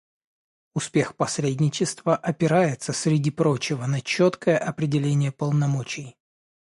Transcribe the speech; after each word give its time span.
Успех 0.73 1.15
посредничества 1.15 2.15
опирается, 2.17 2.91
среди 2.91 3.29
прочего, 3.29 3.85
на 3.85 4.01
четкое 4.01 4.57
определение 4.57 5.31
полномочий. 5.31 6.15